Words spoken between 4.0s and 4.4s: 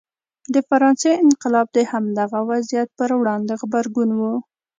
و.